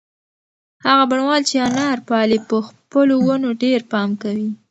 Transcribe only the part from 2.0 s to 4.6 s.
پالي په خپلو ونو ډېر پام کوي.